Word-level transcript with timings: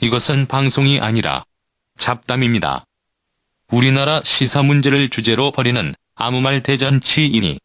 이것은 0.00 0.46
방송이 0.46 1.00
아니라 1.00 1.42
잡담입니다. 1.96 2.84
우리나라 3.72 4.20
시사 4.22 4.62
문제를 4.62 5.10
주제로 5.10 5.50
벌이는 5.50 5.92
아무 6.14 6.40
말 6.40 6.62
대잔치이니 6.62 7.58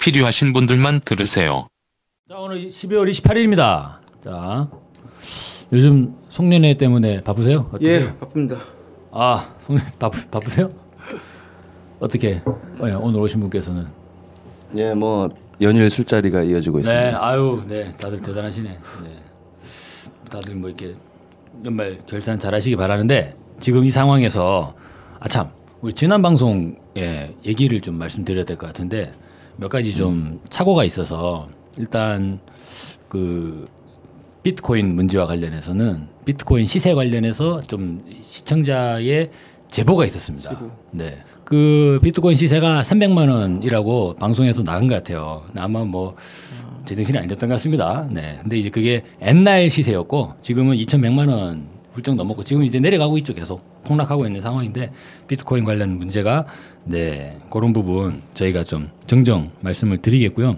필요하신 0.00 0.52
분들만 0.52 1.00
들으세요. 1.00 1.66
자 2.28 2.36
오늘 2.36 2.68
12월 2.68 3.10
28일입니다. 3.10 3.98
자 4.22 4.68
요즘 5.72 6.14
송년회 6.28 6.76
때문에 6.76 7.22
바쁘세요? 7.24 7.68
어떠세요? 7.72 8.06
예, 8.06 8.18
바쁩니다. 8.18 8.60
아 9.10 9.54
송년 9.66 9.84
바쁘 9.98 10.28
바쁘세요? 10.30 10.66
어떻게 11.98 12.40
어, 12.46 12.86
예, 12.86 12.92
오늘 12.92 13.18
오신 13.18 13.40
분께서는 13.40 13.88
예, 14.78 14.94
뭐 14.94 15.28
연일 15.60 15.90
술자리가 15.90 16.44
이어지고 16.44 16.78
네 16.78 16.80
있습니다. 16.82 17.26
아유 17.26 17.64
네 17.66 17.90
다들 18.00 18.22
대단하시네. 18.22 18.68
네 19.02 19.22
다들 20.30 20.54
뭐 20.54 20.68
이렇게 20.68 20.94
연말 21.64 21.98
결산 22.06 22.38
잘하시기 22.38 22.76
바라는데 22.76 23.36
지금 23.60 23.84
이 23.84 23.90
상황에서 23.90 24.74
아참 25.20 25.48
우리 25.80 25.92
지난 25.92 26.22
방송에 26.22 27.34
얘기를 27.44 27.80
좀 27.80 27.96
말씀드려야 27.96 28.44
될 28.44 28.56
것 28.56 28.66
같은데 28.66 29.12
몇 29.56 29.68
가지 29.68 29.94
좀 29.94 30.40
착오가 30.50 30.84
있어서 30.84 31.48
일단 31.78 32.40
그 33.08 33.68
비트코인 34.42 34.94
문제와 34.94 35.26
관련해서는 35.26 36.08
비트코인 36.24 36.66
시세 36.66 36.94
관련해서 36.94 37.62
좀 37.62 38.04
시청자의 38.22 39.28
제보가 39.68 40.04
있었습니다. 40.06 40.50
제보. 40.50 40.70
네. 40.90 41.18
그 41.44 41.98
비트코인 42.02 42.36
시세가 42.36 42.82
300만 42.82 43.30
원이라고 43.30 44.14
방송에서 44.14 44.62
나간 44.62 44.88
것 44.88 44.94
같아요. 44.94 45.42
아마 45.56 45.84
뭐 45.84 46.14
제정신이 46.86 47.18
아니었던 47.18 47.48
것 47.48 47.54
같습니다. 47.54 48.08
네. 48.10 48.38
근데 48.42 48.58
이제 48.58 48.70
그게 48.70 49.02
옛날 49.22 49.68
시세였고 49.70 50.34
지금은 50.40 50.76
2,100만 50.76 51.28
원 51.28 51.66
훌쩍 51.92 52.16
넘었고 52.16 52.42
지금 52.44 52.64
이제 52.64 52.80
내려가고 52.80 53.18
있죠. 53.18 53.34
계속 53.34 53.62
폭락하고 53.84 54.26
있는 54.26 54.40
상황인데 54.40 54.90
비트코인 55.28 55.64
관련 55.64 55.98
문제가 55.98 56.46
네. 56.84 57.38
그런 57.50 57.72
부분 57.72 58.20
저희가 58.34 58.64
좀 58.64 58.88
정정 59.06 59.50
말씀을 59.60 59.98
드리겠고요. 59.98 60.56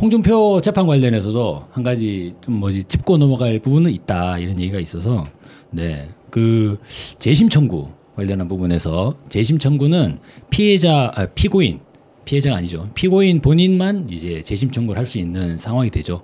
홍준표 0.00 0.60
재판 0.60 0.86
관련해서도 0.86 1.64
한 1.72 1.82
가지 1.82 2.34
좀 2.40 2.54
뭐지 2.54 2.84
짚고 2.84 3.18
넘어갈 3.18 3.58
부분은 3.58 3.90
있다 3.90 4.38
이런 4.38 4.60
얘기가 4.60 4.78
있어서 4.78 5.26
네그 5.70 6.78
재심 7.18 7.48
청구 7.48 7.88
관련한 8.18 8.48
부분에서 8.48 9.14
재심 9.28 9.60
청구는 9.60 10.18
피해자 10.50 11.12
아, 11.14 11.26
피고인 11.26 11.78
피해자가 12.24 12.56
아니죠 12.56 12.90
피고인 12.92 13.40
본인만 13.40 14.08
이제 14.10 14.40
재심 14.42 14.72
청구를 14.72 14.98
할 14.98 15.06
수 15.06 15.18
있는 15.18 15.56
상황이 15.56 15.88
되죠 15.88 16.20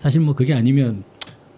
사실 0.00 0.22
뭐 0.22 0.34
그게 0.34 0.54
아니면 0.54 1.04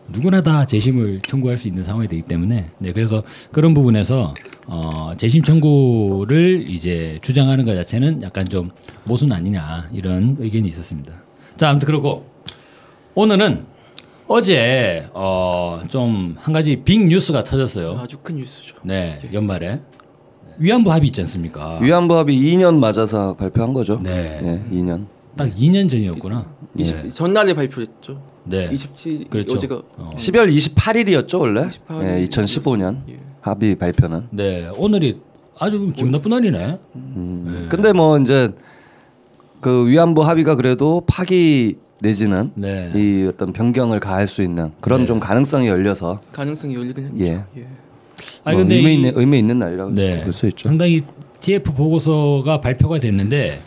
누구나 0.08 0.42
다 0.42 0.66
재심을 0.66 1.20
청구할 1.20 1.56
수 1.56 1.68
있는 1.68 1.84
상황이 1.84 2.06
되기 2.06 2.20
때문에 2.20 2.70
네 2.78 2.92
그래서 2.92 3.22
그런 3.50 3.72
부분에서 3.72 4.34
어 4.66 5.12
재심 5.16 5.42
청구를 5.42 6.68
이제 6.68 7.16
주장하는 7.22 7.64
것 7.64 7.74
자체는 7.74 8.20
약간 8.20 8.46
좀 8.46 8.70
모순 9.04 9.32
아니냐 9.32 9.88
이런 9.92 10.36
의견이 10.38 10.68
있었습니다. 10.68 11.12
자 11.56 11.70
아무튼 11.70 11.86
그렇고 11.86 12.26
오늘은 13.14 13.64
어제 14.28 15.08
어 15.14 15.80
좀 15.88 16.36
한 16.38 16.52
가지 16.52 16.76
빅 16.76 17.06
뉴스가 17.06 17.44
터졌어요. 17.44 17.98
아주 17.98 18.18
큰 18.22 18.36
뉴스죠. 18.36 18.76
네 18.82 19.18
연말에 19.32 19.80
위안부 20.58 20.90
합의 20.92 21.06
있지 21.08 21.20
않습니까? 21.22 21.78
위안부 21.80 22.14
합의 22.16 22.36
2년 22.36 22.78
맞아서 22.78 23.34
발표한 23.34 23.72
거죠. 23.72 24.00
네. 24.02 24.40
예, 24.42 24.76
2년. 24.76 25.06
딱 25.36 25.48
2년 25.54 25.88
전이었구나. 25.88 26.52
20, 26.76 27.12
전날에 27.12 27.54
발표했죠. 27.54 28.20
네. 28.44 28.68
27 28.72 29.28
그렇죠. 29.28 29.54
어제가 29.54 29.80
어. 29.96 30.10
12월 30.16 30.52
28일이었죠 30.52 31.40
원래. 31.40 31.62
28일 31.68 32.04
예, 32.20 32.24
2015년 32.26 33.02
예. 33.08 33.20
합의 33.40 33.76
발표는. 33.76 34.28
네 34.32 34.68
오늘이 34.76 35.20
아주 35.58 35.90
기분 35.94 36.10
나쁜 36.10 36.30
날이네. 36.32 36.76
음. 36.96 37.66
근데 37.70 37.92
뭐 37.92 38.18
이제 38.18 38.50
그 39.60 39.86
위안부 39.88 40.22
합의가 40.24 40.56
그래도 40.56 41.02
파기 41.06 41.76
내지는 42.00 42.52
네. 42.54 42.92
이 42.94 43.26
어떤 43.28 43.52
변경을 43.52 44.00
가할 44.00 44.26
수 44.28 44.42
있는 44.42 44.70
그런 44.80 45.06
좀 45.06 45.18
가능성이 45.18 45.66
열려서 45.68 46.20
가능성이 46.32 46.74
열리긴 46.76 47.04
했죠. 47.04 47.18
예. 47.20 47.44
예. 47.60 47.66
아니 48.44 48.56
뭐 48.56 48.64
근데 48.64 48.76
의미 48.76 48.90
이- 48.90 48.94
있는 48.94 49.12
의미 49.16 49.38
있는 49.38 49.58
날이라고 49.58 49.90
네. 49.94 50.22
볼수 50.24 50.46
있죠. 50.48 50.68
상당히 50.68 51.00
TF 51.40 51.72
보고서가 51.74 52.60
발표가 52.60 52.98
됐는데 52.98 53.60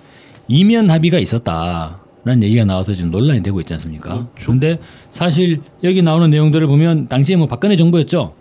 이면 0.47 0.90
합의가 0.90 1.19
있었다라는 1.19 2.44
얘기가 2.44 2.66
나와서 2.66 2.94
지금 2.94 3.12
논란이 3.12 3.44
되고 3.44 3.59
있지 3.62 3.74
않습니까? 3.74 4.28
그런데 4.40 4.78
사실 5.12 5.62
여기 5.84 6.02
나오는 6.02 6.30
내용들을 6.30 6.68
보면 6.68 7.08
당시에 7.08 7.36
뭐 7.36 7.48
박근혜 7.48 7.75
정부였죠. 7.75 8.34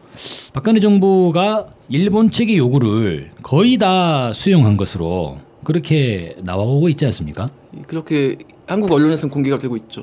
박근혜 0.52 0.80
정부가 0.80 1.66
일본 1.88 2.30
측의 2.30 2.58
요구를 2.58 3.30
거의 3.42 3.78
다 3.78 4.32
수용한 4.32 4.76
것으로 4.76 5.38
그렇게 5.64 6.36
나와오고 6.42 6.88
있지 6.88 7.04
않습니까? 7.06 7.48
예, 7.76 7.82
그렇게 7.86 8.36
한국 8.66 8.92
언론에서는 8.92 9.32
공개가 9.32 9.58
되고 9.58 9.76
있죠. 9.76 10.02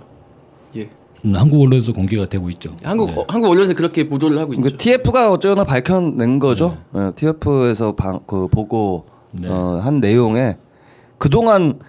예. 0.76 0.90
음, 1.26 1.36
한국 1.36 1.62
언론에서 1.62 1.92
공개가 1.94 2.28
되고 2.28 2.50
있죠. 2.52 2.76
한국 2.84 3.10
네. 3.12 3.16
어, 3.18 3.26
한국 3.28 3.50
언론에서 3.50 3.74
그렇게 3.74 4.08
보도를 4.08 4.38
하고 4.38 4.54
있죠. 4.54 4.64
그 4.64 4.72
TF가 4.78 5.32
어쩌나 5.32 5.64
밝혀낸 5.64 6.40
거죠. 6.40 6.78
예, 6.96 7.12
TF에서 7.16 7.96
방, 7.96 8.20
그 8.28 8.48
보고 8.48 9.06
네. 9.32 9.48
어, 9.50 9.82
한 9.84 10.00
내용에 10.00 10.58
그동안 11.18 11.80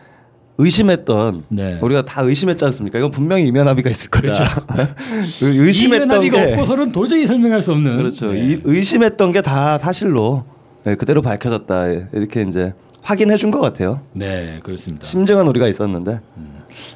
의심했던 0.61 1.45
네. 1.51 1.79
우리가 1.81 2.05
다 2.05 2.23
의심했지 2.23 2.65
않습니까? 2.65 2.99
이건 2.99 3.13
분명히 3.13 3.47
이면 3.47 3.69
합의가 3.69 3.91
있을 3.91 4.11
거다. 4.11 4.33
의심했던 5.43 6.09
이면 6.09 6.17
합의가 6.17 6.37
게 6.47 6.53
없고서는 6.53 6.91
도저히 6.91 7.27
설명할 7.27 7.61
수 7.63 7.71
없는 7.73 7.97
그렇죠. 7.97 8.33
네. 8.33 8.41
이, 8.41 8.61
의심했던 8.65 9.31
게 9.33 9.41
다 9.43 9.79
사실로 9.79 10.45
예, 10.87 10.95
그대로 10.97 11.23
밝혀졌다 11.23 11.87
이렇게 12.13 12.43
이제 12.43 12.75
확인해 13.09 13.37
준 13.39 13.51
것 13.51 13.61
같아요. 13.63 14.03
네, 14.13 14.61
그렇습니다. 14.63 15.07
심증은 15.07 15.47
우리가 15.49 15.67
있었는데 15.67 16.21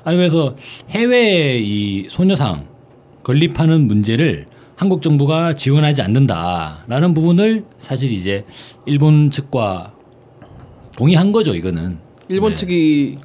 아니 0.05 0.17
그래서 0.19 0.55
해외 0.91 1.59
이 1.59 2.07
소녀상 2.11 2.67
건립하는 3.23 3.87
문제를 3.87 4.45
한국 4.77 5.01
정부가 5.01 5.55
지원하지 5.55 6.03
않는다라는 6.03 7.15
부분을 7.15 7.65
사실 7.79 8.13
이제 8.13 8.45
일본 8.85 9.31
측과 9.31 9.95
동의한 10.99 11.33
거죠 11.33 11.55
이거는 11.55 11.99
일본 12.29 12.51
네. 12.51 12.57
측이 12.57 13.19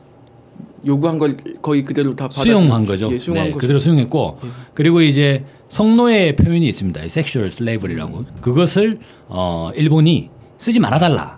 요구한 0.85 1.17
걸 1.19 1.35
거의 1.61 1.83
그대로 1.83 2.15
다 2.15 2.29
받아 2.29 2.41
수용한 2.41 2.85
거죠. 2.85 3.09
예, 3.11 3.17
수용한 3.17 3.45
네, 3.45 3.51
거죠. 3.51 3.59
그대로 3.59 3.79
수용했고 3.79 4.39
그리고 4.73 5.01
이제 5.01 5.43
성노예 5.67 6.37
표현이 6.37 6.65
있습니다. 6.69 7.01
sexual 7.09 7.51
slavery라고 7.51 8.23
그것을 8.39 8.99
어 9.27 9.71
일본이 9.75 10.29
쓰지 10.57 10.79
말아달라 10.79 11.36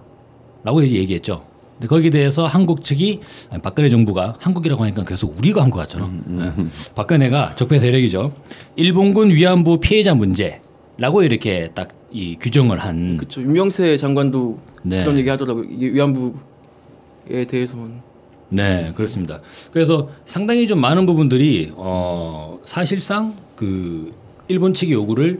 라고 0.63 0.81
이제 0.81 0.97
얘기했죠. 0.97 1.43
근데 1.73 1.87
거기에 1.87 2.09
대해서 2.09 2.45
한국 2.45 2.83
측이 2.83 3.21
박근혜 3.63 3.87
정부가 3.89 4.35
한국이라고 4.39 4.83
하니까 4.83 5.03
계속 5.03 5.37
우리가 5.37 5.63
한 5.63 5.69
것 5.71 5.79
같잖아. 5.79 6.11
네. 6.25 6.51
박근혜가 6.95 7.55
적폐 7.55 7.79
세력이죠. 7.79 8.33
일본군 8.75 9.29
위안부 9.31 9.79
피해자 9.79 10.13
문제라고 10.15 11.23
이렇게 11.23 11.71
딱 11.73 11.89
이 12.11 12.35
규정을 12.39 12.79
한 12.79 13.17
그렇죠. 13.17 13.39
윤명세 13.39 13.95
장관도 13.97 14.57
네. 14.81 15.03
그런 15.03 15.15
얘기 15.19 15.29
하더라고요. 15.29 15.67
위안부에 15.69 17.45
대해서는 17.47 18.01
네, 18.49 18.91
그렇습니다. 18.95 19.37
그래서 19.71 20.09
상당히 20.25 20.65
좀 20.65 20.79
많은 20.81 21.05
부분들이 21.05 21.71
어 21.75 22.57
사실상 22.65 23.35
그 23.55 24.11
일본 24.47 24.73
측의 24.73 24.93
요구를 24.93 25.39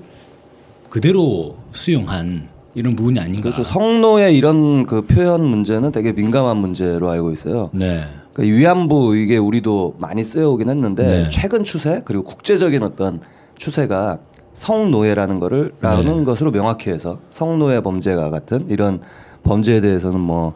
그대로 0.91 1.57
수용한 1.71 2.49
이런 2.75 2.95
부분이 2.95 3.19
아닌가. 3.19 3.41
그렇죠. 3.41 3.63
성노의 3.63 4.35
이런 4.37 4.85
그 4.85 5.01
표현 5.01 5.43
문제는 5.43 5.91
되게 5.91 6.13
민감한 6.13 6.57
문제로 6.57 7.09
알고 7.09 7.31
있어요. 7.31 7.69
네. 7.73 8.03
그 8.33 8.43
위안부 8.43 9.15
이게 9.17 9.37
우리도 9.37 9.95
많이 9.97 10.23
쓰여오긴 10.23 10.69
했는데 10.69 11.03
네. 11.03 11.29
최근 11.29 11.63
추세 11.63 12.01
그리고 12.05 12.23
국제적인 12.23 12.83
어떤 12.83 13.19
추세가 13.55 14.19
성노예라는 14.53 15.39
거를 15.39 15.73
라는 15.81 16.19
네. 16.19 16.23
것으로 16.23 16.51
명확히 16.51 16.89
해서 16.89 17.19
성노예 17.29 17.81
범죄가 17.81 18.29
같은 18.29 18.67
이런 18.69 18.99
범죄에 19.43 19.81
대해서는 19.81 20.19
뭐 20.19 20.53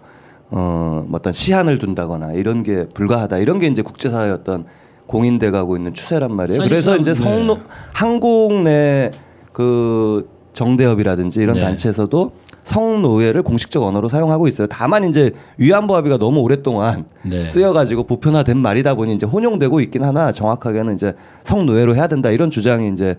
어, 0.49 1.05
뭐 1.07 1.17
어떤 1.17 1.33
시한을 1.33 1.79
둔다거나 1.79 2.33
이런 2.33 2.63
게 2.63 2.87
불가하다 2.93 3.37
이런 3.39 3.59
게 3.59 3.67
이제 3.67 3.81
국제사회 3.81 4.29
어떤 4.29 4.65
공인돼 5.07 5.51
가고 5.51 5.75
있는 5.75 5.93
추세란 5.93 6.33
말이에요. 6.35 6.61
그래서 6.63 6.95
이제 6.95 7.13
성노 7.13 7.55
네. 7.55 7.61
한국 7.93 8.61
내 8.63 9.11
그 9.53 10.27
정대협이라든지 10.53 11.41
이런 11.41 11.55
네. 11.55 11.61
단체에서도 11.61 12.31
성노예를 12.63 13.43
공식적 13.43 13.83
언어로 13.83 14.07
사용하고 14.07 14.47
있어요. 14.47 14.67
다만 14.67 15.03
이제 15.03 15.31
위안부 15.57 15.95
합의가 15.95 16.17
너무 16.17 16.39
오랫동안 16.39 17.05
네. 17.23 17.47
쓰여가지고 17.47 18.03
보편화된 18.03 18.57
말이다 18.57 18.95
보니 18.95 19.13
이제 19.13 19.25
혼용되고 19.25 19.81
있긴 19.81 20.03
하나 20.03 20.31
정확하게는 20.31 20.95
이제 20.95 21.13
성노예로 21.43 21.95
해야 21.95 22.07
된다 22.07 22.29
이런 22.31 22.49
주장이 22.49 22.89
이제 22.91 23.17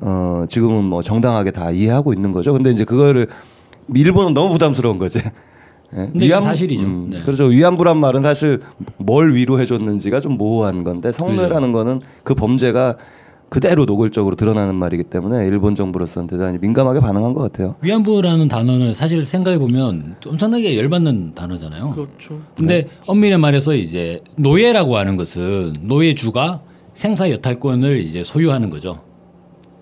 어 0.00 0.44
지금은 0.48 0.84
뭐 0.84 1.02
정당하게 1.02 1.50
다 1.50 1.70
이해하고 1.70 2.14
있는 2.14 2.32
거죠. 2.32 2.52
근데 2.52 2.70
이제 2.70 2.84
그거를 2.84 3.26
일본은 3.94 4.32
너무 4.32 4.50
부담스러운 4.52 4.98
거지. 4.98 5.20
예? 5.96 6.08
근데 6.12 6.26
이건 6.26 6.42
사실이죠. 6.42 6.86
네. 7.10 7.18
그렇죠. 7.20 7.44
위안부란 7.44 7.96
말은 7.98 8.22
사실 8.22 8.60
뭘 8.96 9.34
위로해 9.34 9.66
줬는지가 9.66 10.20
좀 10.20 10.36
모호한 10.38 10.84
건데 10.84 11.12
성노예라는 11.12 11.72
거는 11.72 12.00
그 12.24 12.34
범죄가 12.34 12.96
그대로 13.48 13.84
노골적으로 13.84 14.36
드러나는 14.36 14.74
말이기 14.74 15.04
때문에 15.04 15.46
일본 15.46 15.74
정부로서는 15.74 16.28
대단히 16.28 16.58
민감하게 16.58 17.00
반응한 17.00 17.32
것 17.32 17.40
같아요. 17.40 17.76
위안부라는 17.80 18.48
단어는 18.48 18.94
사실 18.94 19.24
생각해 19.24 19.58
보면 19.58 20.16
엄청나게 20.26 20.76
열받는 20.76 21.34
단어잖아요. 21.34 21.92
그렇죠. 21.94 22.40
근데 22.56 22.84
엄밀히 23.06 23.36
말해서 23.36 23.74
이제 23.74 24.22
노예라고 24.36 24.96
하는 24.96 25.16
것은 25.16 25.74
노예주가 25.82 26.60
생사 26.94 27.30
여탈권을 27.30 28.00
이제 28.00 28.22
소유하는 28.22 28.70
거죠. 28.70 29.00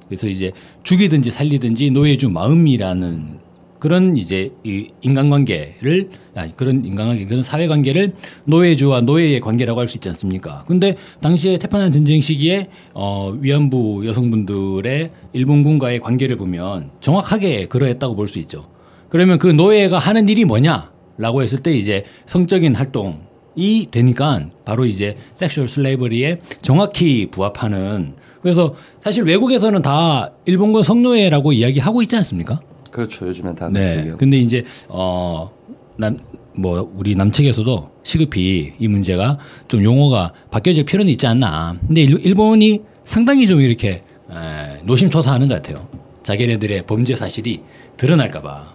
그래서 0.08 0.28
이제 0.28 0.52
죽이든지 0.84 1.30
살리든지 1.30 1.90
노예주 1.90 2.28
마음이라는 2.28 3.45
그런 3.78 4.16
이제 4.16 4.50
이 4.64 4.88
인간관계를 5.02 6.10
아니 6.34 6.56
그런 6.56 6.84
인간관계 6.84 7.26
그런 7.26 7.42
사회관계를 7.42 8.12
노예주와 8.44 9.02
노예의 9.02 9.40
관계라고 9.40 9.80
할 9.80 9.86
수 9.86 9.96
있지 9.96 10.08
않습니까? 10.08 10.64
근데 10.66 10.94
당시에 11.20 11.58
태평양 11.58 11.90
전쟁 11.90 12.20
시기에 12.20 12.68
어 12.94 13.32
위안부 13.38 14.02
여성분들의 14.06 15.08
일본군과의 15.32 16.00
관계를 16.00 16.36
보면 16.36 16.90
정확하게 17.00 17.66
그러했다고 17.66 18.16
볼 18.16 18.26
수 18.28 18.38
있죠. 18.40 18.64
그러면 19.08 19.38
그 19.38 19.46
노예가 19.46 19.98
하는 19.98 20.28
일이 20.28 20.44
뭐냐라고 20.44 21.42
했을 21.42 21.60
때 21.60 21.72
이제 21.76 22.04
성적인 22.26 22.74
활동이 22.74 23.88
되니까 23.90 24.48
바로 24.64 24.84
이제 24.84 25.14
sexual 25.34 25.68
slavery에 25.68 26.36
정확히 26.62 27.28
부합하는 27.30 28.16
그래서 28.42 28.74
사실 29.00 29.24
외국에서는 29.24 29.82
다 29.82 30.32
일본군 30.44 30.82
성노예라고 30.82 31.52
이야기하고 31.52 32.02
있지 32.02 32.16
않습니까? 32.16 32.58
그렇죠. 32.96 33.28
요즘엔 33.28 33.54
다 33.54 33.68
네. 33.68 34.10
근데 34.16 34.38
이제 34.38 34.64
어남 34.88 36.16
뭐 36.54 36.90
우리 36.96 37.14
남측에서도 37.14 37.90
시급히 38.02 38.72
이 38.78 38.88
문제가 38.88 39.38
좀 39.68 39.84
용어가 39.84 40.32
바뀌어질 40.50 40.86
필요는 40.86 41.10
있지 41.12 41.26
않나. 41.26 41.76
근데 41.86 42.00
일- 42.04 42.24
일본이 42.24 42.80
상당히 43.04 43.46
좀 43.46 43.60
이렇게 43.60 44.02
에, 44.30 44.82
노심초사하는 44.84 45.46
것 45.48 45.56
같아요. 45.56 45.86
자기네들의 46.22 46.84
범죄 46.86 47.14
사실이 47.14 47.60
드러날까봐. 47.98 48.74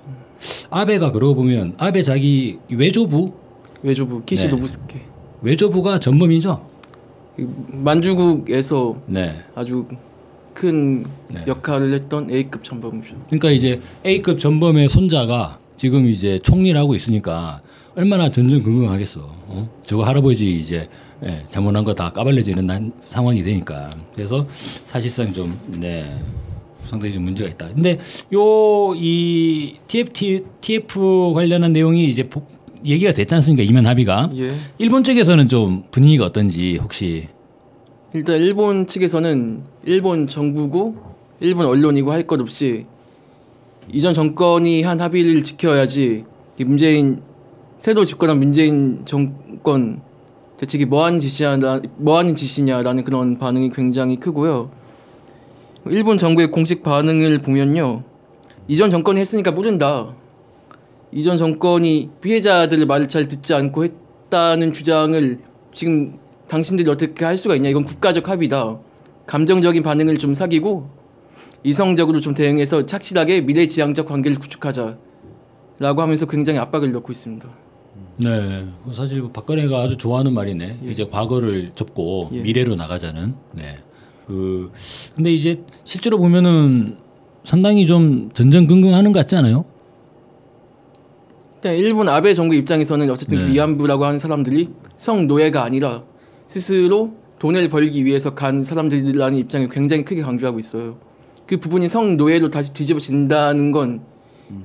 아베가 0.69 1.11
그러고 1.11 1.33
보면 1.35 1.73
아베 1.79 2.03
자기 2.03 2.59
외조부 2.69 3.33
외조부 3.81 4.23
키시 4.23 4.45
네. 4.45 4.51
노부스케 4.51 5.01
외조부가 5.41 5.97
전범이죠. 5.99 6.63
이 7.39 7.45
만주국에서 7.71 8.97
네. 9.07 9.41
아주 9.55 9.87
큰 10.61 11.03
네. 11.27 11.43
역할을 11.47 11.91
했던 11.93 12.29
A급 12.29 12.63
전범이죠. 12.63 13.15
그러니까 13.25 13.49
이제 13.49 13.81
A급 14.05 14.37
전범의 14.37 14.89
손자가 14.89 15.57
지금 15.75 16.05
이제 16.07 16.37
총리를 16.43 16.79
하고 16.79 16.93
있으니까 16.93 17.61
얼마나 17.95 18.29
전전긍긍하겠어. 18.29 19.21
어? 19.47 19.69
저거 19.83 20.03
할아버지 20.03 20.51
이제 20.59 20.87
예, 21.25 21.41
잘못한 21.49 21.83
거 21.83 21.93
다 21.95 22.11
까발려지는 22.11 22.67
난 22.67 22.91
상황이 23.09 23.41
되니까. 23.43 23.89
그래서 24.13 24.45
사실상 24.85 25.33
좀 25.33 25.57
네. 25.79 26.15
상당히 26.85 27.11
좀 27.13 27.23
문제가 27.23 27.49
있다. 27.49 27.69
근데 27.73 27.97
요 28.31 28.93
이 28.95 29.77
TFT 29.87 30.41
TF 30.61 31.31
관련한 31.33 31.73
내용이 31.73 32.05
이제 32.05 32.21
복- 32.29 32.47
얘기가 32.85 33.13
됐지 33.13 33.33
않습니까? 33.35 33.63
이면 33.63 33.87
합의가. 33.87 34.29
예. 34.35 34.51
일본 34.77 35.03
쪽에서는 35.03 35.47
좀 35.47 35.83
분위기가 35.89 36.25
어떤지 36.25 36.77
혹시 36.77 37.27
일단 38.13 38.37
일본 38.41 38.87
측에서는 38.87 39.63
일본 39.85 40.27
정부고 40.27 40.95
일본 41.39 41.65
언론이고 41.67 42.11
할 42.11 42.27
것 42.27 42.39
없이 42.41 42.85
이전 43.91 44.13
정권이 44.13 44.83
한 44.83 44.99
합의를 44.99 45.43
지켜야지 45.43 46.25
이 46.59 46.63
문재인 46.63 47.21
새로 47.77 48.05
집권한 48.05 48.37
문재인 48.37 49.03
정권 49.05 50.01
대체 50.57 50.77
이게 50.77 50.85
뭐하는 50.85 51.19
짓이냐 51.19 51.81
뭐하는 51.97 52.35
짓이냐라는 52.35 53.03
그런 53.03 53.37
반응이 53.37 53.71
굉장히 53.71 54.17
크고요. 54.19 54.69
일본 55.87 56.19
정부의 56.19 56.51
공식 56.51 56.83
반응을 56.83 57.39
보면요. 57.39 58.03
이전 58.67 58.91
정권이 58.91 59.19
했으니까 59.19 59.51
모른다. 59.51 60.13
이전 61.11 61.39
정권이 61.39 62.11
피해자들의 62.21 62.85
말을 62.85 63.07
잘 63.07 63.27
듣지 63.27 63.53
않고 63.55 63.85
했다는 63.85 64.71
주장을 64.73 65.39
지금 65.73 66.19
당신들이 66.51 66.89
어떻게 66.91 67.23
할 67.23 67.37
수가 67.37 67.55
있냐. 67.55 67.69
이건 67.69 67.85
국가적 67.85 68.27
합의다. 68.27 68.77
감정적인 69.25 69.83
반응을 69.83 70.17
좀 70.17 70.33
사귀고 70.33 70.89
이성적으로 71.63 72.19
좀 72.19 72.33
대응해서 72.33 72.85
착실하게 72.85 73.41
미래지향적 73.41 74.05
관계를 74.05 74.37
구축하자. 74.37 74.97
라고 75.79 76.01
하면서 76.01 76.25
굉장히 76.25 76.59
압박을 76.59 76.91
넣고 76.91 77.13
있습니다. 77.13 77.47
네, 78.17 78.65
사실 78.91 79.23
박근혜가 79.31 79.79
아주 79.79 79.95
좋아하는 79.95 80.33
말이네. 80.33 80.79
이제 80.87 81.05
과거를 81.09 81.71
접고 81.73 82.29
예. 82.33 82.41
미래로 82.41 82.75
나가자는. 82.75 83.33
네. 83.53 83.77
그 84.27 84.71
근데 85.15 85.33
이제 85.33 85.63
실제로 85.85 86.17
보면은 86.17 86.97
상당히 87.45 87.85
좀 87.87 88.29
전전긍긍하는 88.33 89.13
것 89.13 89.19
같지 89.19 89.37
않아요? 89.37 89.63
일단 91.55 91.75
일본 91.75 92.09
아베 92.09 92.33
정부 92.33 92.55
입장에서는 92.55 93.09
어쨌든 93.09 93.37
네. 93.37 93.45
그 93.45 93.53
위안부라고 93.53 94.03
하는 94.03 94.19
사람들이 94.19 94.69
성노예가 94.97 95.63
아니라 95.63 96.03
스스로 96.55 97.13
돈을 97.39 97.69
벌기 97.69 98.03
위해서 98.03 98.35
간 98.35 98.65
사람들이라는 98.65 99.37
입장을 99.37 99.69
굉장히 99.69 100.03
크게 100.03 100.21
강조하고 100.21 100.59
있어요. 100.59 100.97
그 101.47 101.55
부분이 101.57 101.87
성노예로 101.87 102.49
다시 102.49 102.73
뒤집어진다는 102.73 103.71
건 103.71 104.01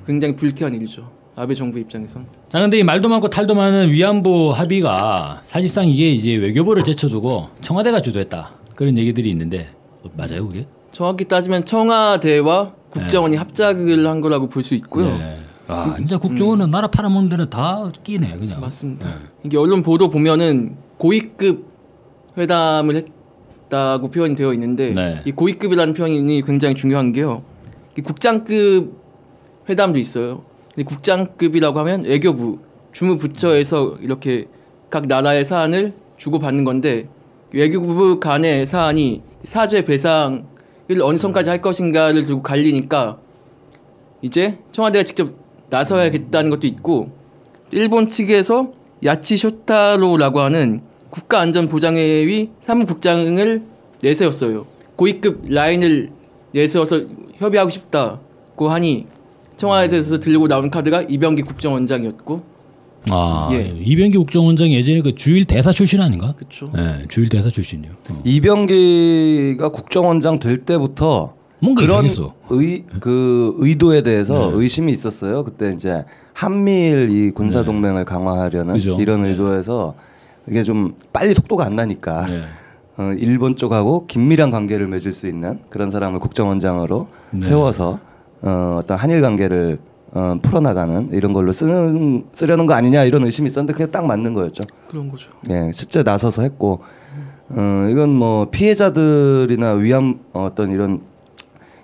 굉장히 0.04 0.34
불쾌한 0.34 0.74
일이죠. 0.74 1.08
아베 1.36 1.54
정부 1.54 1.78
입장에선. 1.78 2.26
자, 2.48 2.58
근데 2.60 2.80
이 2.80 2.82
말도 2.82 3.08
많고 3.08 3.28
탈도 3.30 3.54
많은 3.54 3.90
위안부 3.92 4.50
합의가 4.50 5.42
사실상 5.46 5.86
이게 5.86 6.10
이제 6.10 6.34
외교부를 6.34 6.82
제쳐두고 6.82 7.50
청와대가 7.62 8.00
주도했다. 8.00 8.50
그런 8.74 8.98
얘기들이 8.98 9.30
있는데 9.30 9.66
어, 10.02 10.10
맞아요, 10.16 10.48
그게? 10.48 10.66
정확히 10.90 11.24
따지면 11.26 11.66
청와대와 11.66 12.72
국정원이 12.90 13.36
합작을 13.36 14.08
한 14.08 14.20
거라고 14.20 14.48
볼 14.48 14.64
수 14.64 14.74
있고요. 14.74 15.04
네. 15.06 15.38
아, 15.68 15.94
진짜 15.98 16.18
국정원은 16.18 16.68
나라 16.72 16.88
팔아먹는 16.88 17.28
데는 17.30 17.48
다 17.48 17.92
끼네, 18.02 18.38
그냥. 18.38 18.60
맞습니다. 18.60 19.08
이게 19.44 19.56
언론 19.56 19.84
보도 19.84 20.08
보면은 20.10 20.76
고위급 20.98 21.75
회담을 22.36 23.04
했다고 23.64 24.10
표현이 24.10 24.36
되어 24.36 24.52
있는데 24.54 24.90
네. 24.90 25.22
이 25.24 25.32
고위급이라는 25.32 25.94
표현이 25.94 26.42
굉장히 26.42 26.74
중요한 26.74 27.12
게요. 27.12 27.42
이 27.98 28.02
국장급 28.02 28.92
회담도 29.68 29.98
있어요. 29.98 30.42
국장급이라고 30.84 31.78
하면 31.80 32.04
외교부 32.04 32.58
주무부처에서 32.92 33.96
이렇게 34.00 34.46
각 34.90 35.06
나라의 35.06 35.44
사안을 35.44 35.94
주고받는 36.16 36.64
건데 36.64 37.08
외교부 37.52 38.20
간의 38.20 38.66
사안이 38.66 39.22
사죄 39.44 39.84
배상을 39.84 40.44
어느 41.02 41.16
선까지 41.16 41.48
할 41.48 41.62
것인가를 41.62 42.26
두고 42.26 42.42
갈리니까 42.42 43.18
이제 44.22 44.58
청와대가 44.72 45.04
직접 45.04 45.32
나서야겠다는 45.70 46.50
것도 46.50 46.66
있고 46.66 47.10
일본 47.70 48.08
측에서 48.08 48.72
야치 49.04 49.36
쇼타로라고 49.36 50.40
하는 50.40 50.82
국가안전보장회의 51.16 52.50
사무국장을 52.60 53.62
내세웠어요. 54.02 54.66
고위급 54.96 55.44
라인을 55.48 56.10
내세워서 56.52 57.02
협의하고 57.36 57.70
싶다고 57.70 58.68
하니 58.68 59.06
청와대에서 59.56 60.20
들고 60.20 60.48
나온 60.48 60.70
카드가 60.70 61.02
이병기 61.02 61.42
국정원장이었고 61.42 62.56
아, 63.08 63.48
예. 63.52 63.74
이병기 63.82 64.18
국정원장이 64.18 64.74
예전에 64.74 65.00
그 65.00 65.14
주일 65.14 65.44
대사 65.44 65.70
출신 65.72 66.00
아닌가? 66.00 66.34
그렇죠. 66.36 66.70
네, 66.74 67.04
주일 67.08 67.28
대사 67.28 67.48
출신이요. 67.48 67.92
어. 68.10 68.22
이병기가 68.24 69.68
국정원장 69.68 70.38
될 70.38 70.64
때부터 70.64 71.34
뭔가 71.60 71.82
그런 71.82 72.04
이상했어. 72.04 72.34
의, 72.50 72.84
그 73.00 73.54
의도에 73.58 74.02
대해서 74.02 74.50
네. 74.50 74.56
의심이 74.56 74.92
있었어요. 74.92 75.44
그때 75.44 75.72
이제 75.72 76.04
한미일 76.32 77.10
이 77.10 77.30
군사 77.30 77.62
동맹을 77.62 78.04
강화하려는 78.04 78.74
그죠. 78.74 78.98
이런 79.00 79.22
네. 79.22 79.30
의도에서 79.30 79.94
이게 80.48 80.62
좀 80.62 80.94
빨리 81.12 81.34
속도가 81.34 81.64
안 81.64 81.76
나니까 81.76 82.26
네. 82.26 82.42
어, 82.98 83.12
일본 83.18 83.56
쪽하고 83.56 84.06
긴밀한 84.06 84.50
관계를 84.50 84.86
맺을 84.86 85.12
수 85.12 85.26
있는 85.26 85.58
그런 85.68 85.90
사람을 85.90 86.18
국정원장으로 86.18 87.08
네. 87.32 87.44
세워서 87.44 87.98
어, 88.42 88.80
어떤 88.80 88.96
한일 88.96 89.20
관계를 89.20 89.78
어, 90.12 90.38
풀어나가는 90.40 91.10
이런 91.12 91.32
걸로 91.32 91.52
쓰는 91.52 92.24
쓰려는 92.32 92.66
거 92.66 92.74
아니냐 92.74 93.04
이런 93.04 93.24
의심이 93.24 93.48
있었는데 93.48 93.72
그게 93.72 93.90
딱 93.90 94.06
맞는 94.06 94.32
거였죠. 94.34 94.62
그런 94.88 95.10
거죠. 95.10 95.30
예, 95.50 95.70
실제 95.74 96.02
나서서 96.02 96.42
했고 96.42 96.80
어, 97.50 97.88
이건 97.90 98.10
뭐 98.10 98.48
피해자들이나 98.50 99.72
위험 99.72 100.20
어, 100.32 100.44
어떤 100.44 100.70
이런 100.70 101.00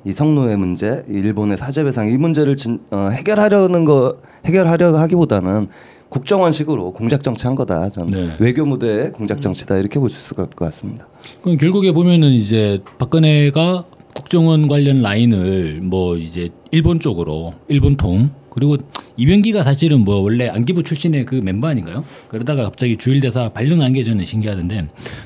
이 0.04 0.12
성노예 0.12 0.56
문제, 0.56 1.04
이 1.08 1.12
일본의 1.12 1.58
사죄배상 1.58 2.08
이 2.08 2.16
문제를 2.16 2.56
진, 2.56 2.80
어, 2.90 3.10
해결하려는 3.12 3.84
거 3.84 4.16
해결하려 4.44 4.96
하기보다는 4.96 5.68
국정원식으로 6.12 6.92
공작 6.92 7.22
정치한 7.22 7.54
거다. 7.54 7.88
저는 7.88 8.24
네. 8.24 8.36
외교 8.38 8.66
무대의 8.66 9.12
공작 9.12 9.40
정치다 9.40 9.78
이렇게 9.78 9.98
볼 9.98 10.10
수 10.10 10.18
있을 10.18 10.36
것 10.36 10.54
같습니다. 10.54 11.08
그럼 11.42 11.56
결국에 11.56 11.90
보면은 11.92 12.30
이제 12.32 12.78
박근혜가 12.98 13.84
국정원 14.14 14.68
관련 14.68 15.00
라인을 15.00 15.80
뭐 15.82 16.18
이제 16.18 16.50
일본 16.70 17.00
쪽으로 17.00 17.54
일본 17.68 17.96
통 17.96 18.30
그리고 18.52 18.76
이병기가 19.16 19.62
사실은 19.62 20.00
뭐 20.00 20.16
원래 20.16 20.48
안기부 20.48 20.82
출신의 20.82 21.24
그 21.24 21.36
멤버 21.36 21.68
아닌가요? 21.68 22.04
그러다가 22.28 22.64
갑자기 22.64 22.98
주일대사 22.98 23.48
발령난 23.48 23.92
게 23.94 24.04
저는 24.04 24.26
신기하던데. 24.26 24.80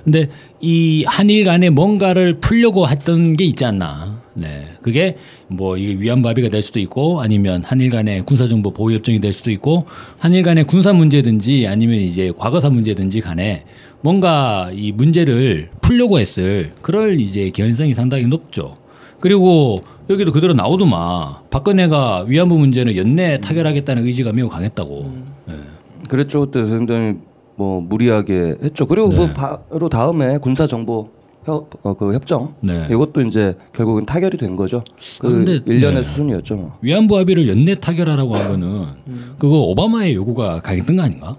근데 0.04 0.26
이 0.60 1.04
한일 1.06 1.44
간에 1.44 1.70
뭔가를 1.70 2.38
풀려고 2.38 2.88
했던 2.88 3.36
게 3.36 3.44
있지 3.44 3.64
않나. 3.64 4.20
네. 4.34 4.66
그게 4.82 5.16
뭐 5.48 5.76
이게 5.76 6.00
위안부 6.00 6.28
합의가 6.28 6.50
될 6.50 6.62
수도 6.62 6.78
있고 6.78 7.20
아니면 7.20 7.62
한일 7.64 7.90
간의 7.90 8.24
군사정보 8.26 8.70
보호 8.72 8.92
협정이 8.92 9.20
될 9.20 9.32
수도 9.32 9.50
있고 9.50 9.86
한일 10.18 10.44
간의 10.44 10.64
군사 10.64 10.92
문제든지 10.92 11.66
아니면 11.66 11.98
이제 11.98 12.32
과거사 12.36 12.70
문제든지 12.70 13.22
간에 13.22 13.64
뭔가 14.02 14.70
이 14.72 14.92
문제를 14.92 15.70
풀려고 15.82 16.20
했을 16.20 16.70
그럴 16.80 17.18
이제 17.18 17.50
개연성이 17.50 17.92
상당히 17.92 18.26
높죠. 18.26 18.74
그리고 19.18 19.80
여기도 20.08 20.32
그대로 20.32 20.52
나오더만 20.54 21.34
박근혜가 21.50 22.24
위안부 22.28 22.58
문제는 22.58 22.96
연내 22.96 23.38
타결하겠다는 23.40 24.04
의지가 24.04 24.32
매우 24.32 24.48
강했다고. 24.48 25.08
네. 25.46 25.54
그랬죠. 26.08 26.40
그때 26.40 26.62
굉장히 26.64 27.16
뭐 27.56 27.80
무리하게 27.80 28.56
했죠. 28.62 28.86
그리고 28.86 29.08
네. 29.08 29.16
그 29.16 29.32
바로 29.32 29.88
다음에 29.88 30.38
군사 30.38 30.66
정보 30.66 31.08
협, 31.44 31.70
어, 31.84 31.94
그 31.94 32.12
협정 32.12 32.54
네. 32.60 32.86
이것도 32.90 33.22
이제 33.22 33.54
결국은 33.72 34.04
타결이 34.06 34.36
된 34.36 34.54
거죠. 34.56 34.82
그 35.18 35.26
아, 35.26 35.30
근데- 35.30 35.60
일련의 35.66 36.02
네. 36.02 36.08
수순이었죠. 36.08 36.56
뭐. 36.56 36.78
위안부 36.82 37.16
합의를 37.18 37.48
연내 37.48 37.74
타결하라고 37.74 38.36
한 38.36 38.48
거는 38.48 38.84
그거 39.38 39.60
오바마의 39.62 40.14
요구가 40.14 40.60
강했던 40.60 40.96
거 40.96 41.02
아닌가? 41.02 41.36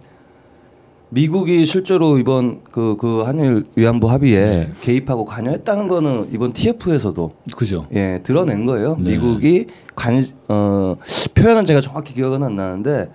미국이 1.10 1.66
실제로 1.66 2.18
이번 2.18 2.62
그, 2.72 2.98
그 3.00 3.22
한일 3.22 3.66
위안부 3.76 4.10
합의에 4.10 4.40
네. 4.40 4.70
개입하고 4.82 5.26
관여했다는 5.26 5.88
거는 5.88 6.30
이번 6.34 6.52
TF에서도 6.52 7.34
그죠. 7.56 7.88
예 7.94 8.20
드러낸 8.24 8.66
거예요. 8.66 8.98
네. 9.00 9.12
미국이 9.12 9.68
관 9.96 10.24
어, 10.50 10.96
표현은 11.34 11.66
제가 11.66 11.80
정확히 11.82 12.14
기억은 12.14 12.44
안 12.44 12.56
나는데 12.56 13.10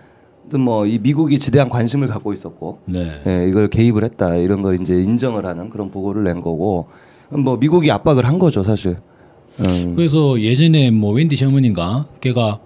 뭐이 0.56 0.98
미국이 1.02 1.38
지대한 1.38 1.68
관심을 1.68 2.08
갖고 2.08 2.32
있었고 2.32 2.78
네. 2.86 3.10
예, 3.26 3.46
이걸 3.48 3.68
개입을 3.68 4.04
했다 4.04 4.36
이런 4.36 4.62
걸 4.62 4.80
이제 4.80 4.94
인정을 4.94 5.46
하는 5.46 5.70
그런 5.70 5.90
보고를 5.90 6.24
낸 6.24 6.40
거고 6.40 6.88
뭐 7.28 7.56
미국이 7.56 7.90
압박을 7.90 8.26
한 8.26 8.38
거죠 8.38 8.62
사실. 8.62 8.96
음, 9.60 9.94
그래서 9.94 10.40
예전에 10.40 10.90
뭐 10.90 11.12
웬디 11.12 11.36
셔먼인가 11.36 12.06
걔가 12.22 12.60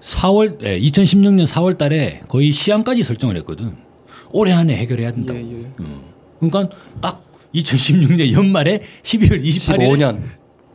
4월 0.00 0.64
예, 0.64 0.78
2016년 0.78 1.46
4월 1.46 1.76
달에 1.76 2.20
거의 2.28 2.52
시한까지 2.52 3.02
설정을 3.02 3.36
했거든. 3.38 3.87
올해 4.30 4.52
안에 4.52 4.76
해결해야 4.76 5.12
된다고. 5.12 5.38
예, 5.38 5.42
예. 5.42 5.66
음. 5.80 6.00
그러니까 6.40 6.76
딱 7.00 7.22
2016년 7.54 8.32
연말에 8.32 8.80
12월 9.02 9.42
28일 9.42 9.78
15년. 9.78 10.20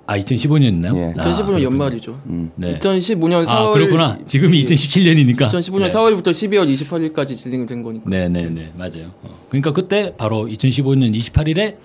아 0.06 0.18
2015년이나요? 0.20 0.98
예. 0.98 1.14
2015년 1.14 1.62
연말이죠. 1.62 2.20
음. 2.26 2.52
네. 2.56 2.78
2015년 2.78 3.46
4월 3.46 3.50
아 3.50 3.72
그렇구나. 3.72 4.20
지금 4.26 4.52
2017년이니까. 4.52 5.48
2015년 5.48 5.92
4월부터 5.92 6.32
12월 6.32 6.72
28일까지 6.74 7.38
진행이 7.38 7.66
된 7.66 7.84
거니까. 7.84 8.10
네네 8.10 8.50
네 8.50 8.72
맞아요. 8.78 9.12
어. 9.22 9.46
그러니까 9.50 9.72
그때 9.72 10.14
바로 10.18 10.48
2015년 10.48 11.16
28일에 11.16 11.76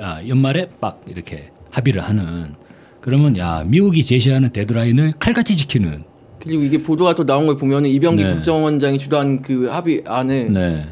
아, 0.00 0.20
연말에 0.26 0.68
빡 0.80 1.02
이렇게 1.08 1.50
합의를 1.70 2.02
하는. 2.02 2.54
그러면 3.00 3.36
야 3.36 3.62
미국이 3.66 4.02
제시하는 4.04 4.50
데드라인을 4.52 5.12
칼같이 5.18 5.56
지키는. 5.56 6.04
그리고 6.40 6.62
이게 6.62 6.82
보도가 6.82 7.14
또 7.14 7.26
나온 7.26 7.46
걸 7.46 7.56
보면은 7.56 7.90
이병기 7.90 8.24
네. 8.24 8.34
국정원장이 8.34 8.98
주도한 8.98 9.42
그 9.42 9.66
합의 9.66 10.02
안에 10.06 10.44
네. 10.44 10.86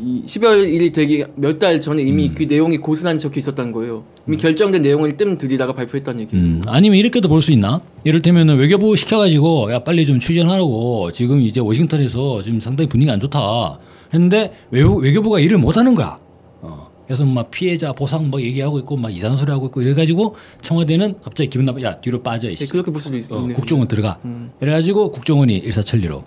이 0.00 0.22
12월 0.26 0.64
1일 0.64 0.92
되기 0.94 1.24
몇 1.36 1.58
달 1.58 1.80
전에 1.80 2.02
이미 2.02 2.28
음. 2.28 2.34
그 2.36 2.44
내용이 2.44 2.78
고스란히 2.78 3.18
적혀 3.18 3.40
있었다는 3.40 3.72
거예요. 3.72 4.04
이미 4.26 4.36
결정된 4.36 4.82
내용을 4.82 5.16
뜸 5.16 5.36
들이다가 5.38 5.72
발표했다는 5.72 6.20
얘기예요. 6.22 6.44
음, 6.44 6.62
아니면 6.66 6.98
이렇게도 6.98 7.28
볼 7.28 7.40
수 7.40 7.52
있나? 7.52 7.80
이를테면 8.04 8.48
외교부 8.58 8.94
시켜가지고 8.96 9.72
야 9.72 9.78
빨리 9.80 10.04
좀 10.06 10.18
추진하라고 10.18 11.10
지금 11.12 11.40
이제 11.40 11.60
워싱턴에서 11.60 12.42
지금 12.42 12.60
상당히 12.60 12.88
분위기 12.88 13.10
안 13.10 13.18
좋다 13.20 13.78
했는데 14.14 14.50
외교, 14.70 14.96
외교부가 14.96 15.40
일을 15.40 15.58
못하는 15.58 15.94
거야. 15.94 16.16
어. 16.62 16.88
그래서 17.06 17.24
막 17.24 17.50
피해자 17.50 17.92
보상 17.92 18.28
뭐 18.30 18.40
얘기하고 18.40 18.78
있고 18.80 18.96
막 18.96 19.10
이상한 19.14 19.36
소리 19.38 19.50
하고 19.50 19.66
있고 19.66 19.82
이래가지고 19.82 20.36
청와대는 20.62 21.14
갑자기 21.22 21.48
기분 21.50 21.64
나빠 21.64 21.80
야 21.82 21.96
뒤로 22.00 22.22
빠져 22.22 22.48
네, 22.48 22.54
이씨. 22.54 22.68
그렇게 22.68 22.90
볼 22.90 23.00
수도 23.00 23.16
있, 23.16 23.30
어, 23.32 23.40
있네요. 23.40 23.56
국정원 23.56 23.88
들어가. 23.88 24.20
음. 24.26 24.50
이래가지고 24.60 25.10
국정원이 25.12 25.56
일사천리로. 25.56 26.22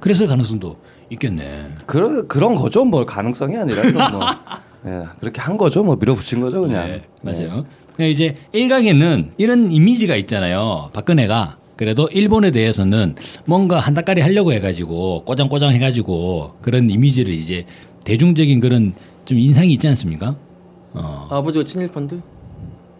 그랬을 0.00 0.26
가능성도 0.26 0.76
있겠네. 1.12 1.68
그런 1.86 2.26
그런 2.26 2.54
거죠. 2.54 2.84
뭐 2.84 3.04
가능성이 3.04 3.56
아니라 3.56 3.82
뭐 3.92 4.26
예, 4.86 5.04
그렇게 5.20 5.40
한 5.40 5.56
거죠. 5.56 5.84
뭐 5.84 5.96
밀어붙인 5.96 6.40
거죠 6.40 6.62
그냥. 6.62 6.88
네, 6.88 7.02
맞아요. 7.22 7.64
그냥 7.96 8.10
이제 8.10 8.34
일각에는 8.52 9.32
이런 9.36 9.70
이미지가 9.70 10.16
있잖아요. 10.16 10.90
박근혜가 10.92 11.58
그래도 11.76 12.08
일본에 12.12 12.50
대해서는 12.50 13.16
뭔가 13.44 13.78
한다까리 13.78 14.20
하려고 14.22 14.52
해가지고 14.52 15.24
꼬장꼬장 15.24 15.72
해가지고 15.72 16.54
그런 16.62 16.88
이미지를 16.90 17.34
이제 17.34 17.64
대중적인 18.04 18.60
그런 18.60 18.94
좀 19.24 19.38
인상이 19.38 19.72
있지 19.74 19.86
않습니까? 19.88 20.36
어, 20.94 21.28
아버지가 21.30 21.64
친일 21.64 21.88
펀드? 21.88 22.20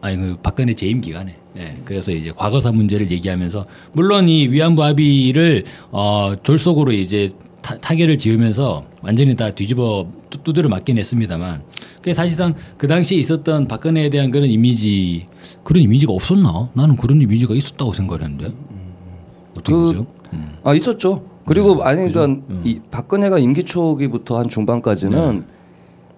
아니 0.00 0.16
그 0.16 0.37
박근혜 0.42 0.75
재임 0.75 1.00
기간에. 1.00 1.37
예. 1.57 1.76
그래서 1.85 2.12
이제 2.12 2.33
과거사 2.35 2.73
문제를 2.73 3.11
얘기하면서 3.11 3.64
물론 3.92 4.26
이 4.28 4.49
위안부 4.49 4.83
합의를 4.83 5.64
어 5.90 6.35
졸속으로 6.42 6.92
이제 6.92 7.31
타, 7.62 7.78
타결을 7.78 8.19
지으면서 8.19 8.83
완전히 9.02 9.35
다 9.37 9.50
뒤집어 9.50 10.07
두- 10.28 10.38
두드려 10.42 10.69
맞긴 10.69 10.99
했습니다만 10.99 11.62
그 12.02 12.12
사실상 12.12 12.54
그 12.76 12.87
당시에 12.88 13.19
있었던 13.19 13.66
박근혜에 13.66 14.11
대한 14.11 14.31
그런 14.31 14.47
이미지 14.49 15.25
그런 15.62 15.83
이미지가 15.85 16.12
없었나? 16.12 16.69
나는 16.75 16.97
그런 16.97 17.23
이미지가 17.23 17.54
있었다고 17.54 17.92
생각했는데 17.92 18.50
어떻게 19.52 19.73
그- 19.73 19.78
보세요? 19.78 20.00
음. 20.35 20.52
아 20.64 20.75
있었죠. 20.75 21.23
그리고 21.45 21.76
네, 21.76 21.83
아니 21.85 22.11
그러니까 22.12 22.42
이 22.64 22.81
박근혜가 22.90 23.38
임기 23.38 23.64
초기부터 23.64 24.38
한 24.38 24.49
중반까지는 24.49 25.45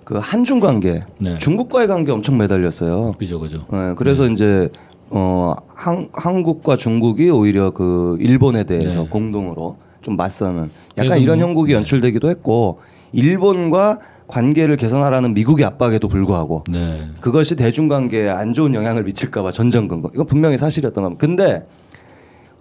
그 0.04 0.18
한중 0.18 0.60
관계, 0.60 1.02
네. 1.18 1.38
중국과의 1.38 1.88
관계 1.88 2.12
엄청 2.12 2.36
매달렸어요. 2.36 3.12
그죠 3.18 3.40
그죠. 3.40 3.58
예, 3.72 3.94
그래서 3.96 4.28
이제 4.28 4.68
어 5.08 5.54
한, 5.74 6.08
한국과 6.12 6.76
중국이 6.76 7.30
오히려 7.30 7.70
그 7.70 8.18
일본에 8.20 8.64
대해서 8.64 9.02
네. 9.02 9.08
공동으로 9.08 9.78
좀 10.04 10.16
맞서는 10.16 10.70
약간 10.98 11.18
이런 11.18 11.38
뭐- 11.38 11.46
형국이 11.48 11.72
연출되기도 11.72 12.28
했고 12.28 12.78
일본과 13.12 13.98
관계를 14.28 14.76
개선하라는 14.76 15.34
미국의 15.34 15.64
압박에도 15.66 16.08
불구하고 16.08 16.64
네. 16.70 17.06
그것이 17.20 17.56
대중관계에 17.56 18.28
안 18.28 18.52
좋은 18.54 18.74
영향을 18.74 19.02
미칠까봐 19.04 19.50
전전 19.50 19.88
근거. 19.88 20.10
이건 20.14 20.26
분명히 20.26 20.56
사실이었던 20.58 21.02
겁니다. 21.02 21.20
근데 21.20 21.66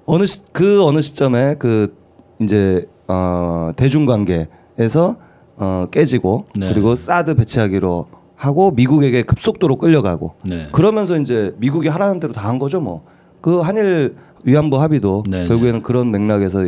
어느 0.05 0.25
시, 0.25 0.39
그 0.51 0.83
어느 0.83 1.01
시점에 1.01 1.55
그 1.59 1.95
이제 2.41 2.87
어 3.07 3.71
대중관계에서 3.75 5.15
어 5.57 5.87
깨지고 5.91 6.45
네. 6.55 6.73
그리고 6.73 6.95
사드 6.95 7.35
배치하기로 7.35 8.07
하고 8.35 8.71
미국에게 8.71 9.23
급속도로 9.23 9.77
끌려가고 9.77 10.33
네. 10.45 10.67
그러면서 10.71 11.17
이제 11.17 11.53
미국이 11.57 11.87
하라는 11.89 12.19
대로 12.19 12.33
다 12.33 12.47
한 12.49 12.57
거죠 12.59 12.79
뭐. 12.81 13.03
그 13.41 13.59
한일 13.59 14.15
위안부 14.45 14.81
합의도 14.81 15.23
네, 15.29 15.47
결국에는 15.47 15.81
그런 15.81 16.11
맥락에서 16.11 16.65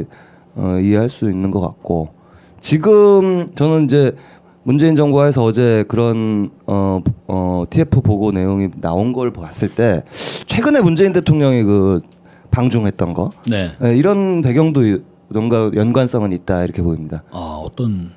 어, 0.55 0.79
이해할 0.81 1.09
수 1.09 1.29
있는 1.29 1.51
것 1.51 1.61
같고 1.61 2.09
지금 2.59 3.47
저는 3.55 3.85
이제 3.85 4.15
문재인 4.63 4.95
정부에서 4.95 5.43
어제 5.43 5.85
그런 5.87 6.49
어, 6.65 6.99
어, 7.27 7.65
TF 7.69 8.01
보고 8.01 8.31
내용이 8.31 8.69
나온 8.81 9.13
걸 9.13 9.31
봤을 9.31 9.69
때 9.69 10.03
최근에 10.47 10.81
문재인 10.81 11.13
대통령이 11.13 11.63
그 11.63 12.01
방중했던 12.49 13.13
거 13.13 13.31
네. 13.47 13.71
예, 13.83 13.95
이런 13.95 14.41
배경도 14.41 14.81
뭔가 15.29 15.69
연관성은 15.75 16.31
있다 16.31 16.63
이렇게 16.63 16.81
보입니다. 16.81 17.23
아 17.31 17.61
어떤 17.63 18.11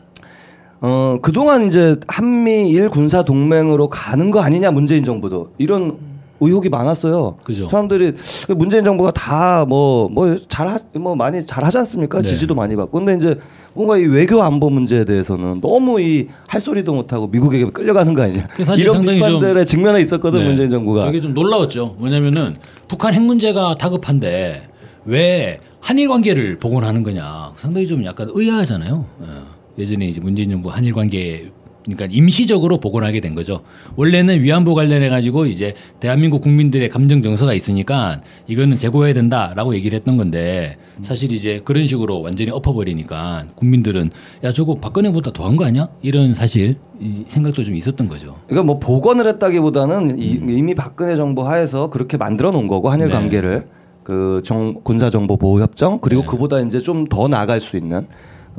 어, 0.80 1.18
그동안 1.20 1.66
이제 1.66 1.96
한미일 2.06 2.88
군사 2.88 3.22
동맹으로 3.22 3.88
가는 3.88 4.30
거 4.30 4.40
아니냐 4.40 4.70
문재인 4.70 5.04
정부도 5.04 5.52
이런 5.58 5.98
의혹이 6.40 6.68
많았어요. 6.68 7.36
그죠. 7.44 7.68
사람들이 7.68 8.12
문재인 8.56 8.84
정부가 8.84 9.10
다 9.10 9.64
뭐 9.68 10.08
뭐잘뭐 10.08 11.16
많이 11.16 11.44
잘 11.44 11.64
하지 11.64 11.78
않습니까? 11.78 12.20
네. 12.20 12.26
지지도 12.26 12.54
많이 12.54 12.76
받고. 12.76 12.96
근데 12.98 13.14
이제 13.14 13.38
뭔가 13.74 13.96
이 13.98 14.04
외교 14.04 14.40
안보 14.42 14.70
문제에 14.70 15.04
대해서는 15.04 15.60
너무 15.60 16.00
이 16.00 16.28
할 16.46 16.60
소리도 16.60 16.92
못 16.94 17.12
하고 17.12 17.26
미국에게 17.26 17.66
끌려가는 17.70 18.14
거 18.14 18.22
아니냐. 18.22 18.48
이런 18.78 19.02
비판들에 19.02 19.64
직면해 19.64 20.00
있었거든 20.00 20.40
네. 20.40 20.46
문재인 20.46 20.70
정부가. 20.70 21.06
되게 21.06 21.20
좀 21.20 21.34
놀라웠죠. 21.34 21.96
왜냐면은 22.00 22.56
북한 22.86 23.12
핵 23.14 23.22
문제가 23.22 23.74
다급한데 23.76 24.60
왜 25.04 25.60
한일 25.80 26.08
관계를 26.08 26.58
복원하는 26.58 27.02
거냐. 27.02 27.52
상당히 27.56 27.86
좀 27.86 28.04
약간 28.04 28.28
의아하잖아요. 28.32 29.04
예. 29.22 29.82
예전에 29.82 30.06
이제 30.06 30.20
문재인 30.20 30.50
정부 30.50 30.70
한일 30.70 30.92
관계 30.92 31.50
그러니까 31.84 32.06
임시적으로 32.10 32.78
복원하게 32.80 33.20
된 33.20 33.34
거죠. 33.34 33.60
원래는 33.96 34.42
위안부 34.42 34.74
관련해 34.74 35.08
가지고 35.08 35.46
이제 35.46 35.72
대한민국 36.00 36.42
국민들의 36.42 36.88
감정 36.90 37.22
정서가 37.22 37.54
있으니까 37.54 38.20
이거는 38.46 38.76
재고해야 38.76 39.14
된다라고 39.14 39.74
얘기를 39.74 39.96
했던 39.96 40.16
건데 40.16 40.72
사실 41.00 41.32
이제 41.32 41.60
그런 41.64 41.86
식으로 41.86 42.20
완전히 42.20 42.50
엎어버리니까 42.50 43.46
국민들은 43.54 44.10
야 44.44 44.52
저거 44.52 44.74
박근혜보다 44.74 45.32
더한 45.32 45.56
거 45.56 45.64
아니야? 45.64 45.88
이런 46.02 46.34
사실 46.34 46.76
이 47.00 47.24
생각도 47.26 47.64
좀 47.64 47.74
있었던 47.74 48.08
거죠. 48.08 48.34
그러니까 48.48 48.64
뭐 48.66 48.78
복원을 48.78 49.26
했다기보다는 49.28 50.18
이- 50.18 50.40
이미 50.48 50.74
박근혜 50.74 51.16
정부 51.16 51.48
하에서 51.48 51.88
그렇게 51.88 52.16
만들어 52.16 52.50
놓은 52.50 52.66
거고 52.66 52.90
한일 52.90 53.06
음. 53.06 53.08
네. 53.08 53.14
관계를 53.14 53.66
그 54.02 54.40
정, 54.44 54.80
군사 54.82 55.08
정보 55.10 55.36
보호 55.36 55.60
협정 55.60 55.98
그리고 56.00 56.22
네. 56.22 56.26
그보다 56.28 56.60
이제 56.60 56.80
좀 56.80 57.06
더 57.08 57.28
나갈 57.28 57.60
수 57.60 57.76
있는 57.76 58.06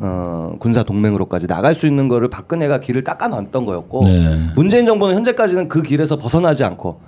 어, 0.02 0.56
군사 0.60 0.84
동맹으로까지 0.84 1.48
나갈 1.48 1.76
수 1.76 1.86
있는 1.88 2.08
거를 2.08 2.30
박근혜가 2.30 2.80
길을 2.80 3.04
닦아놨던 3.04 3.66
거였고 3.66 4.04
네. 4.06 4.38
문재인 4.56 4.86
정부는 4.86 5.16
현재까지는 5.16 5.68
그 5.68 5.82
길에서 5.82 6.18
벗어나지 6.18 6.64
않고 6.64 7.00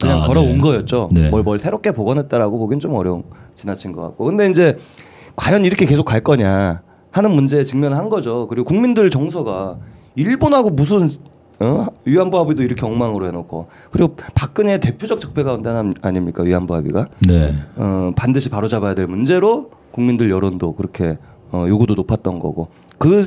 그냥 0.00 0.22
아, 0.22 0.26
걸어온 0.26 0.52
네. 0.52 0.58
거였죠. 0.58 1.08
네. 1.12 1.30
뭘, 1.30 1.42
뭘 1.42 1.58
새롭게 1.58 1.92
복원했다라고 1.92 2.58
보기엔 2.58 2.80
좀 2.80 2.94
어려운 2.94 3.24
지나친 3.54 3.92
것 3.92 4.02
같고. 4.02 4.24
근데 4.24 4.48
이제 4.48 4.78
과연 5.36 5.64
이렇게 5.64 5.86
계속 5.86 6.04
갈 6.04 6.20
거냐 6.20 6.82
하는 7.10 7.30
문제에 7.32 7.64
직면한 7.64 8.08
거죠. 8.08 8.46
그리고 8.48 8.64
국민들 8.66 9.10
정서가 9.10 9.78
일본하고 10.14 10.70
무슨 10.70 11.08
어? 11.60 11.86
위안부 12.04 12.38
합의도 12.38 12.62
이렇게 12.62 12.86
엉망으로 12.86 13.26
해놓고 13.26 13.66
그리고 13.90 14.14
박근혜의 14.34 14.78
대표적 14.78 15.20
적폐 15.20 15.42
가운데 15.42 15.70
하나 15.70 15.92
아닙니까 16.02 16.44
위안부 16.44 16.72
합의가 16.72 17.06
네. 17.26 17.50
어, 17.76 18.12
반드시 18.14 18.48
바로잡아야 18.48 18.94
될 18.94 19.08
문제로 19.08 19.70
국민들 19.90 20.30
여론도 20.30 20.74
그렇게 20.76 21.18
어, 21.52 21.64
요구도 21.68 21.94
높았던 21.94 22.38
거고 22.38 22.68
그, 22.98 23.22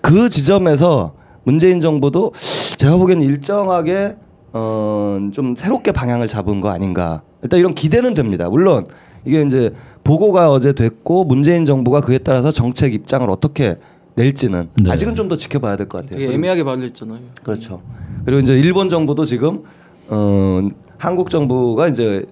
그 0.00 0.28
지점에서 0.28 1.14
문재인 1.44 1.80
정부도 1.80 2.32
제가 2.76 2.96
보기에는 2.96 3.24
일정하게 3.24 4.16
어, 4.52 5.18
좀 5.32 5.54
새롭게 5.56 5.92
방향을 5.92 6.28
잡은 6.28 6.60
거 6.60 6.68
아닌가 6.70 7.22
일단 7.42 7.58
이런 7.58 7.74
기대는 7.74 8.14
됩니다 8.14 8.48
물론 8.48 8.86
이게 9.24 9.42
이제 9.42 9.72
보고가 10.04 10.50
어제 10.50 10.72
됐고 10.72 11.24
문재인 11.24 11.64
정부가 11.64 12.00
그에 12.00 12.18
따라서 12.18 12.50
정책 12.50 12.92
입장을 12.94 13.28
어떻게 13.30 13.76
낼지는 14.14 14.68
네. 14.82 14.90
아직은 14.90 15.14
좀 15.14 15.28
더 15.28 15.36
지켜봐야 15.36 15.76
될 15.76 15.88
것 15.88 16.02
같아요 16.02 16.18
되게 16.20 16.34
애매하게 16.34 16.64
말을 16.64 16.82
했잖아요. 16.84 17.20
그렇죠. 17.42 17.80
그리고 18.24 18.40
이제 18.40 18.52
일본 18.54 18.88
정부도 18.90 19.24
지금 19.24 19.62
어, 20.08 20.60
한국 20.98 21.30
정부가 21.30 21.88
이제 21.88 22.26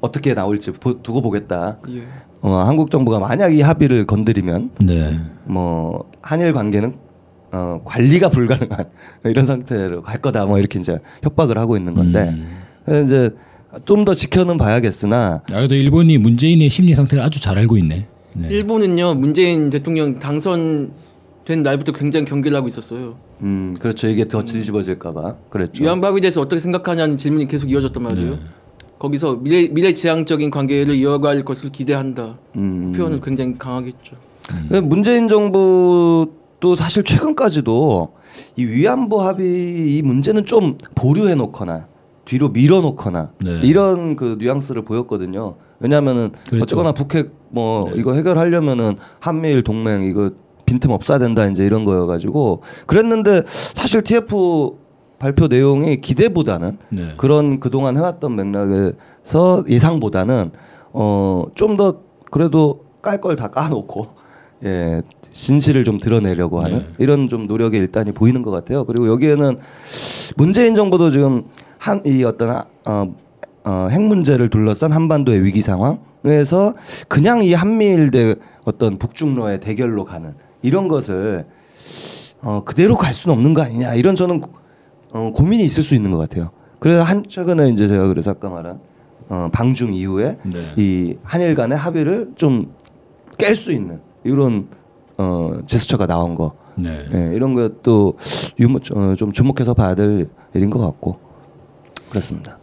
어떻게 0.00 0.32
나올지 0.34 0.70
보- 0.72 1.02
두고 1.02 1.20
보겠다. 1.20 1.78
예. 1.90 2.06
어, 2.46 2.62
한국 2.62 2.92
정부가 2.92 3.18
만약 3.18 3.56
이 3.56 3.60
합의를 3.60 4.06
건드리면 4.06 4.70
네. 4.82 5.16
뭐 5.46 6.08
한일 6.22 6.52
관계는 6.52 6.92
어, 7.50 7.80
관리가 7.84 8.28
불가능한 8.28 8.84
이런 9.26 9.46
상태로 9.46 10.02
갈 10.02 10.18
거다. 10.18 10.46
뭐 10.46 10.56
이렇게 10.60 10.78
이제 10.78 11.00
협박을 11.24 11.58
하고 11.58 11.76
있는 11.76 11.94
건데 11.94 12.32
음. 12.88 13.04
이제 13.04 13.30
좀 13.84 14.04
더 14.04 14.14
지켜는 14.14 14.58
봐야겠으나 14.58 15.42
아, 15.50 15.56
그래도 15.56 15.74
일본이 15.74 16.18
문재인의 16.18 16.68
심리 16.68 16.94
상태를 16.94 17.24
아주 17.24 17.42
잘 17.42 17.58
알고 17.58 17.76
있네. 17.78 18.06
네. 18.34 18.48
일본은요 18.48 19.16
문재인 19.16 19.68
대통령 19.70 20.20
당선 20.20 20.92
된 21.44 21.64
날부터 21.64 21.90
굉장히 21.92 22.26
경계를 22.26 22.56
하고 22.56 22.68
있었어요. 22.68 23.16
음 23.42 23.74
그렇죠 23.80 24.06
이게 24.06 24.28
더 24.28 24.44
뒤집어질까봐 24.44 25.34
그랬죠. 25.50 25.82
위안부 25.82 26.06
합의에 26.06 26.20
대해서 26.20 26.40
어떻게 26.40 26.60
생각하냐는 26.60 27.16
질문이 27.18 27.48
계속 27.48 27.72
이어졌단 27.72 28.00
말이에요. 28.04 28.30
네. 28.30 28.38
거기서 28.98 29.36
미래 29.36 29.68
미래 29.68 29.92
지향적인 29.92 30.50
관계를 30.50 30.94
이어갈 30.94 31.44
것을 31.44 31.70
기대한다. 31.70 32.38
음. 32.56 32.92
표현을 32.96 33.20
굉장히 33.20 33.56
강하게 33.58 33.88
했죠. 33.88 34.16
근데 34.48 34.80
문재인 34.80 35.28
정부도 35.28 36.76
사실 36.76 37.02
최근까지도 37.02 38.12
이 38.56 38.64
위안부 38.64 39.20
합의 39.22 39.96
이 39.96 40.02
문제는 40.02 40.46
좀 40.46 40.78
보류해 40.94 41.34
놓거나 41.34 41.86
뒤로 42.24 42.50
밀어 42.50 42.80
놓거나 42.80 43.32
네. 43.44 43.60
이런 43.62 44.16
그 44.16 44.36
뉘앙스를 44.38 44.82
보였거든요. 44.82 45.56
왜냐하면은 45.80 46.32
그랬죠. 46.48 46.62
어쨌거나 46.62 46.92
북핵 46.92 47.32
뭐 47.50 47.90
이거 47.94 48.14
해결하려면은 48.14 48.96
한미일 49.20 49.62
동맹 49.62 50.02
이거 50.02 50.30
빈틈 50.64 50.90
없어야 50.90 51.18
된다 51.18 51.46
이제 51.46 51.64
이런 51.64 51.84
거여가지고 51.84 52.62
그랬는데 52.86 53.42
사실 53.46 54.02
TF 54.02 54.76
발표 55.18 55.46
내용이 55.46 56.00
기대보다는 56.00 56.78
네. 56.90 57.14
그런 57.16 57.58
그동안 57.60 57.96
해왔던 57.96 58.36
맥락에서 58.36 59.64
예상보다는 59.68 60.50
어 60.92 61.44
좀 61.54 61.76
더 61.76 62.00
그래도 62.30 62.84
깔 63.02 63.20
걸 63.20 63.36
다 63.36 63.48
까놓고 63.48 64.08
예 64.64 65.02
진실을 65.32 65.84
좀 65.84 65.98
드러내려고 65.98 66.60
하는 66.60 66.78
네. 66.78 66.86
이런 66.98 67.28
좀 67.28 67.46
노력의 67.46 67.78
일단이 67.80 68.12
보이는 68.12 68.42
것 68.42 68.50
같아요. 68.50 68.84
그리고 68.84 69.06
여기에는 69.08 69.58
문재인 70.36 70.74
정부도 70.74 71.10
지금 71.10 71.44
한 71.78 72.00
이 72.04 72.24
어떤 72.24 72.50
아- 72.50 72.64
어, 72.86 73.06
어, 73.64 73.88
핵 73.90 74.00
문제를 74.02 74.48
둘러싼 74.48 74.92
한반도의 74.92 75.44
위기 75.44 75.60
상황에서 75.60 76.74
그냥 77.08 77.42
이 77.42 77.52
한미일 77.52 78.10
대 78.10 78.34
어떤 78.64 78.98
북중로의 78.98 79.60
대결로 79.60 80.04
가는 80.04 80.34
이런 80.62 80.88
것을 80.88 81.46
어, 82.42 82.62
그대로 82.64 82.96
갈 82.96 83.12
수는 83.14 83.36
없는 83.36 83.54
거 83.54 83.62
아니냐 83.62 83.94
이런 83.94 84.14
저는 84.16 84.40
어, 85.16 85.32
고민이 85.32 85.64
있을 85.64 85.82
수 85.82 85.94
있는 85.94 86.10
것 86.10 86.18
같아요. 86.18 86.50
그래서 86.78 87.02
한 87.02 87.24
최근에 87.28 87.70
이제 87.70 87.88
제가 87.88 88.06
그래서 88.08 88.30
아까 88.30 88.48
말한 88.48 88.80
어, 89.28 89.48
방중 89.52 89.94
이후에 89.94 90.38
네. 90.44 90.70
이 90.76 91.16
한일 91.24 91.54
간의 91.54 91.76
합의를 91.78 92.32
좀 92.36 92.70
깰 93.38 93.54
수 93.54 93.72
있는 93.72 94.00
이런 94.24 94.68
어, 95.18 95.58
제스처가 95.66 96.06
나온 96.06 96.34
거 96.34 96.54
네. 96.76 97.04
예, 97.14 97.34
이런 97.34 97.54
것도 97.54 98.14
유무, 98.58 98.80
어, 98.94 99.14
좀 99.14 99.32
주목해서 99.32 99.74
봐야 99.74 99.94
될 99.94 100.28
일인 100.54 100.70
것 100.70 100.78
같고 100.78 101.18
그렇습니다. 102.10 102.58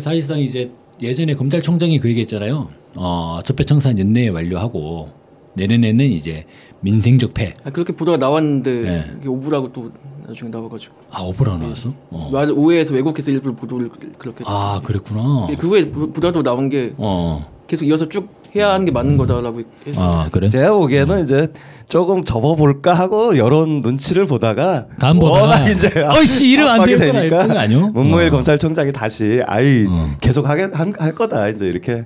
사실상 0.00 0.38
이제 0.38 0.70
예전에 1.00 1.34
검찰총장이 1.34 1.98
그 1.98 2.08
얘기했잖아요. 2.08 2.68
어, 2.96 3.40
적폐청산 3.44 3.98
연내에 3.98 4.28
완료하고 4.28 5.08
내년에는 5.54 6.04
이제 6.06 6.44
민생적폐. 6.90 7.54
아, 7.64 7.70
그렇게 7.70 7.92
보도가 7.92 8.16
나왔는데 8.16 8.80
네. 8.80 9.04
이게 9.18 9.28
오보라고 9.28 9.72
또 9.72 9.90
나중에 10.26 10.50
나와가지고 10.50 10.94
아 11.10 11.22
오보라 11.22 11.58
나왔어? 11.58 11.88
어. 12.10 12.30
말- 12.32 12.50
오해해서 12.52 12.94
왜곡해서 12.94 13.32
일부러 13.32 13.54
보도를 13.56 13.88
그- 13.88 14.12
그렇게. 14.18 14.44
아 14.46 14.80
그랬구나. 14.84 15.48
예, 15.50 15.56
그 15.56 15.66
후에 15.68 15.90
보- 15.90 16.12
보도도 16.12 16.44
나온 16.44 16.68
게 16.68 16.92
어. 16.96 17.44
계속 17.66 17.86
이어서 17.86 18.08
쭉 18.08 18.28
해야 18.54 18.70
하는 18.70 18.86
게 18.86 18.92
맞는 18.92 19.16
거다라고 19.16 19.62
해서 19.86 20.02
아 20.02 20.28
그래? 20.30 20.48
제가 20.48 20.70
보기에는 20.78 21.24
이제 21.24 21.48
조금 21.88 22.22
접어볼까 22.24 22.92
하고 22.94 23.36
여론 23.36 23.80
눈치를 23.82 24.24
보다가 24.26 24.86
워낙 25.20 25.68
이제 25.68 25.88
어이씨, 26.16 26.48
이러면 26.48 26.80
안 26.80 26.86
되겠구나 26.86 27.20
이랬던 27.24 27.48
거 27.48 27.58
아니요? 27.58 27.88
문무일 27.92 28.28
어. 28.28 28.30
검찰총장이 28.30 28.92
다시 28.92 29.42
아이 29.46 29.84
어. 29.88 30.10
계속 30.20 30.48
하게 30.48 30.68
한- 30.72 30.94
할 30.96 31.14
거다 31.16 31.48
이제 31.48 31.66
이렇게 31.66 32.04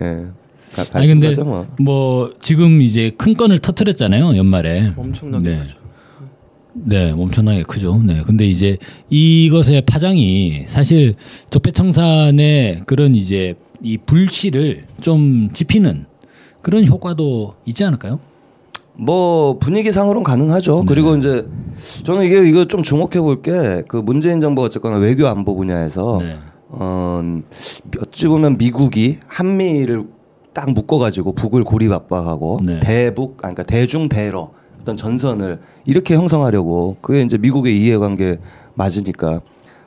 예. 0.00 0.26
가- 0.74 0.84
아니 0.98 1.06
근데 1.08 1.28
거죠, 1.28 1.42
뭐. 1.42 1.66
뭐 1.78 2.30
지금 2.40 2.80
이제 2.82 3.10
큰 3.16 3.34
건을 3.34 3.58
터트렸잖아요 3.58 4.36
연말에. 4.36 4.92
엄청나게 4.96 5.44
네. 5.50 5.58
크죠. 5.60 5.78
네, 6.74 7.10
엄청나게 7.10 7.62
크죠. 7.64 8.00
네. 8.04 8.22
근데 8.24 8.46
이제 8.46 8.78
이것의 9.10 9.82
파장이 9.86 10.64
사실 10.66 11.14
적폐청산의 11.50 12.82
그런 12.86 13.14
이제 13.14 13.54
이 13.82 13.98
불씨를 13.98 14.82
좀 15.00 15.50
지피는 15.52 16.06
그런 16.62 16.86
효과도 16.86 17.52
있지 17.66 17.84
않을까요? 17.84 18.20
뭐 18.94 19.58
분위기상으로는 19.58 20.22
가능하죠. 20.22 20.80
네. 20.80 20.86
그리고 20.86 21.16
이제 21.16 21.44
저는 22.04 22.24
이게 22.24 22.48
이거 22.48 22.64
좀 22.66 22.82
주목해 22.82 23.20
볼 23.20 23.42
게 23.42 23.82
그 23.88 23.96
문재인 23.96 24.40
정부가 24.40 24.66
어쨌거나 24.66 24.98
외교 24.98 25.26
안보 25.26 25.56
분야에서 25.56 26.18
네. 26.22 26.36
어 26.68 27.20
어찌 28.00 28.28
보면 28.28 28.56
미국이 28.58 29.18
한미를 29.26 30.04
딱 30.52 30.70
묶어가지고 30.72 31.32
북을 31.32 31.64
고립 31.64 31.92
압박하고 31.92 32.60
네. 32.62 32.80
대북 32.80 33.38
아니, 33.44 33.54
그러니까 33.54 33.62
대중 33.62 34.08
대러 34.08 34.50
어떤 34.80 34.96
전선을 34.96 35.60
이렇게 35.86 36.14
형성하려고 36.14 36.96
그게 37.00 37.22
이제 37.22 37.38
미국의 37.38 37.80
이해관계 37.80 38.38
맞으니까 38.74 39.40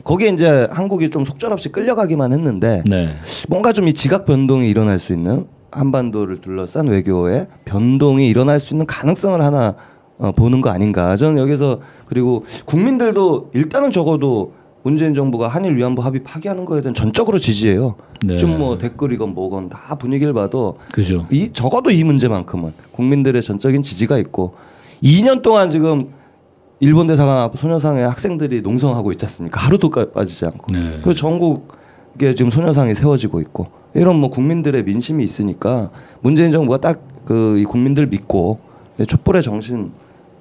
거기에 0.04 0.30
이제 0.30 0.68
한국이 0.72 1.10
좀 1.10 1.26
속절없이 1.26 1.70
끌려가기만 1.72 2.32
했는데 2.34 2.84
네. 2.88 3.10
뭔가 3.50 3.72
좀 3.74 3.88
이 3.88 3.94
지각 3.94 4.26
변동이 4.26 4.70
일어날 4.70 5.00
수 5.00 5.14
있는 5.14 5.48
한반도를 5.72 6.42
둘러싼 6.42 6.88
외교의 6.88 7.48
변동이 7.66 8.30
일어날 8.30 8.60
수 8.60 8.74
있는 8.74 8.86
가능성을 8.86 9.42
하나 9.42 9.76
어, 10.18 10.32
보는 10.32 10.62
거 10.62 10.70
아닌가. 10.70 11.18
저는 11.18 11.38
여기서 11.42 11.82
그리고 12.06 12.46
국민들도 12.66 13.50
일단은 13.54 13.92
적어도 13.92 14.54
문재인 14.84 15.14
정부가 15.14 15.48
한일 15.50 15.76
위안부 15.76 16.02
합의 16.02 16.24
파기하는 16.24 16.64
거에 16.64 16.80
대한 16.82 16.94
전적으로 16.94 17.38
지지해요. 17.38 17.96
네. 18.28 18.38
좀뭐 18.38 18.78
댓글이건 18.78 19.34
뭐건 19.34 19.70
다 19.70 19.96
분위기를 19.96 20.34
봐도 20.34 20.78
그죠. 20.92 21.26
이 21.32 21.52
적어도 21.54 21.92
이 21.92 22.04
문제만큼은 22.04 22.74
국민들의 22.92 23.42
전적인 23.42 23.84
지지가 23.84 24.18
있고 24.20 24.56
2년 25.04 25.42
동안 25.42 25.70
지금 25.70 26.10
일본 26.80 27.08
대사관 27.08 27.38
앞 27.40 27.58
소녀상의 27.58 28.08
학생들이 28.08 28.62
농성하고 28.62 29.12
있지 29.12 29.26
않습니까? 29.26 29.60
하루도 29.62 29.90
까- 29.90 30.12
빠지지 30.12 30.46
않고. 30.46 30.72
네. 30.74 31.00
그 31.04 31.14
전국에 31.14 32.34
지금 32.36 32.52
소녀상이 32.52 32.94
세워지고 32.94 33.40
있고 33.42 33.68
이런 33.94 34.20
뭐 34.20 34.30
국민들의 34.30 34.84
민심이 34.84 35.24
있으니까 35.24 35.90
문재인 36.22 36.52
정부가 36.52 36.78
딱 36.80 37.02
그 37.26 37.58
이 37.58 37.64
국민들 37.64 38.06
믿고 38.06 38.60
촛불의 39.08 39.42
정신 39.42 39.92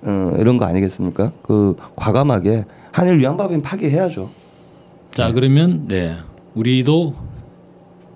어, 0.03 0.35
이런 0.39 0.59
거 0.59 0.67
아니겠습니까? 0.67 1.33
그 1.43 1.77
과감하게 1.97 2.67
한일 2.93 3.19
위안법인 3.19 3.63
파기해야죠. 3.63 4.29
자, 5.13 5.33
그러면 5.33 5.87
네. 5.89 6.15
우리도 6.55 7.15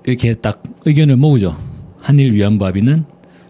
이렇게 0.09 0.33
딱 0.33 0.63
의견을 0.87 1.17
모으죠. 1.17 1.57
한일 2.01 2.33
위안부 2.33 2.65
합의는 2.65 3.05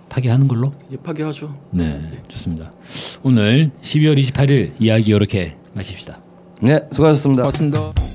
파기하는 0.09 0.49
걸로. 0.49 0.73
예, 0.91 0.97
파기하죠. 0.97 1.55
네, 1.71 2.01
좋습니다. 2.29 2.73
오늘 3.23 3.71
12월 3.81 4.19
28일 4.19 4.73
이야기 4.81 5.13
이렇게 5.13 5.55
마칩시다. 5.75 6.21
네, 6.61 6.81
수고하셨습니다. 6.91 7.43
고맙습니다. 7.43 8.08